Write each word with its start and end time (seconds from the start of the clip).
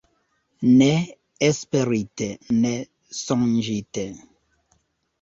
Ne 0.79 0.87
esperite, 1.49 2.31
ne 2.65 2.75
sonĝite. 3.23 4.11